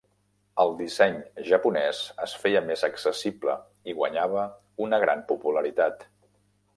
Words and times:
El 0.61 0.71
disseny 0.77 1.17
Japonès 1.49 1.99
es 2.25 2.33
feia 2.45 2.63
més 2.69 2.85
accessible 2.87 3.57
i 3.93 3.95
guanyava 3.99 4.47
una 4.87 5.01
gran 5.05 5.23
popularitat. 5.33 6.07